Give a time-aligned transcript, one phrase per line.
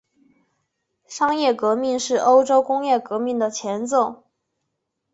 [1.05, 4.23] 商业革命是欧洲工业革命的前奏。